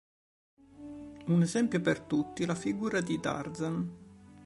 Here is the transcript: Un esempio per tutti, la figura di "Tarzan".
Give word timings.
Un 1.27 1.43
esempio 1.43 1.79
per 1.79 1.99
tutti, 1.99 2.45
la 2.47 2.55
figura 2.55 3.01
di 3.01 3.19
"Tarzan". 3.19 3.97